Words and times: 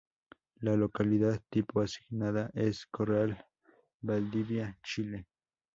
La 0.61 0.75
localidad 0.75 1.43
tipo 1.51 1.79
asignada 1.79 2.49
es: 2.55 2.87
Corral, 2.87 3.45
Valdivia, 4.01 4.75
Chile. 4.81 5.27